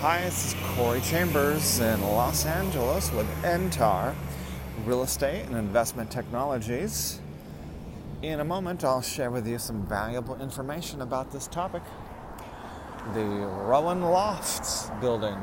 [0.00, 4.14] Hi, this is Corey Chambers in Los Angeles with NTAR
[4.84, 7.18] Real Estate and Investment Technologies.
[8.22, 11.82] In a moment, I'll share with you some valuable information about this topic.
[13.12, 15.36] The Rowan Lofts building,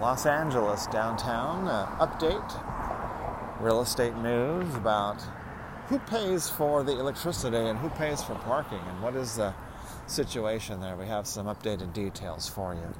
[0.00, 1.66] Los Angeles downtown.
[1.66, 5.20] Uh, update, real estate news about
[5.88, 9.52] who pays for the electricity and who pays for parking and what is the
[10.06, 10.94] situation there.
[10.94, 12.94] We have some updated details for you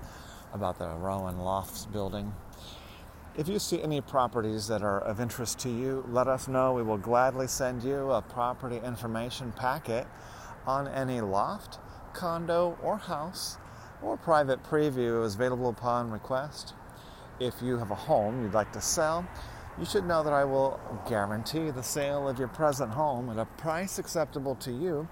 [0.53, 2.35] about the Rowan Lofts building.
[3.37, 6.73] If you see any properties that are of interest to you, let us know.
[6.73, 10.07] We will gladly send you a property information packet
[10.67, 11.79] on any loft,
[12.15, 13.59] condo, or house,
[14.03, 16.75] or private preview is available upon request.
[17.39, 19.27] If you have a home you'd like to sell,
[19.79, 23.45] you should know that I will guarantee the sale of your present home at a
[23.45, 25.09] price acceptable to you,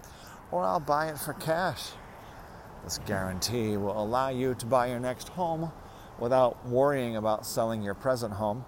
[0.50, 1.91] or I'll buy it for cash.
[2.86, 5.72] This guarantee will allow you to buy your next home
[6.20, 8.64] without worrying about selling your present home.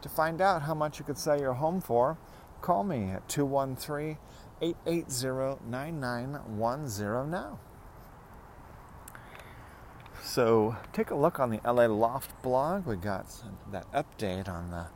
[0.00, 2.16] To find out how much you could sell your home for,
[2.62, 4.16] call me at 213
[4.62, 7.58] 880 9910 now.
[10.22, 12.86] So take a look on the LA Loft blog.
[12.86, 13.26] We got
[13.70, 14.86] that update on the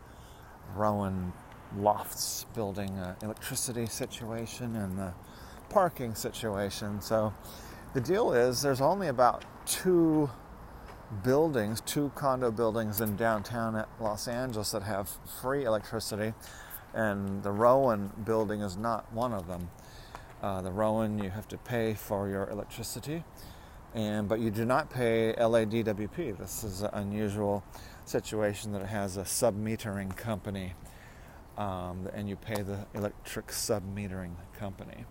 [0.75, 1.35] Rowan
[1.77, 5.13] Lofts building uh, electricity situation and the
[5.69, 7.03] parking situation.
[7.03, 7.35] So
[7.93, 10.31] the deal is there's only about two
[11.25, 15.11] buildings, two condo buildings in downtown Los Angeles that have
[15.41, 16.33] free electricity,
[16.95, 19.71] and the Rowan building is not one of them.
[20.41, 23.25] Uh, the Rowan, you have to pay for your electricity,
[23.93, 26.39] and but you do not pay LADWP.
[26.39, 27.65] This is an unusual
[28.05, 30.75] situation that it has a sub metering company,
[31.59, 35.05] um, and you pay the electric sub metering company.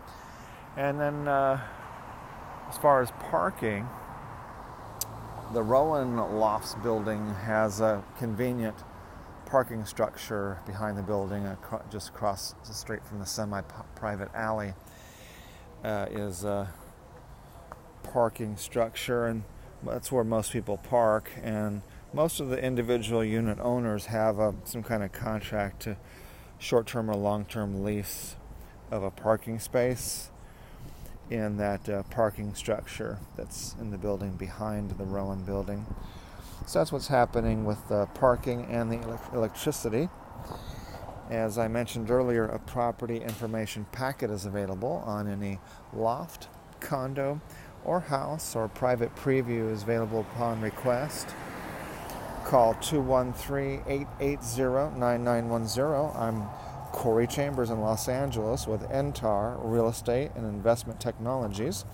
[0.77, 1.59] And then, uh,
[2.69, 3.89] as far as parking,
[5.55, 8.77] the Rowan Lofts building has a convenient
[9.47, 11.56] parking structure behind the building,
[11.91, 14.75] just across the street from the semi-private alley,
[15.83, 16.69] uh, is a
[18.03, 19.45] parking structure, and
[19.83, 21.31] that's where most people park.
[21.43, 21.81] And
[22.12, 25.97] most of the individual unit owners have a, some kind of contract to
[26.59, 28.37] short term or long term lease
[28.91, 30.31] of a parking space
[31.31, 35.87] in that uh, parking structure that's in the building behind the Rowan building.
[36.67, 40.09] So that's what's happening with the parking and the electricity.
[41.31, 45.59] As I mentioned earlier, a property information packet is available on any
[45.95, 46.49] loft,
[46.81, 47.41] condo,
[47.84, 51.28] or house, or private preview is available upon request.
[52.53, 56.11] Call 213 880 9910.
[56.15, 56.43] I'm
[56.93, 61.87] Corey Chambers in Los Angeles with NTAR Real Estate and Investment Technologies.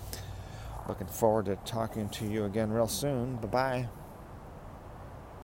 [0.85, 3.37] Looking forward to talking to you again real soon.
[3.37, 3.98] Bye bye.